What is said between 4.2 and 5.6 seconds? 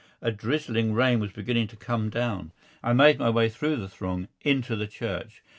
into the church.